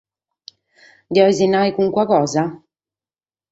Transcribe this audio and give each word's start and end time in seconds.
Li 1.11 1.15
cheres 1.19 1.41
nàrrere 1.51 1.77
carchi 1.93 2.09
cosa? 2.15 2.43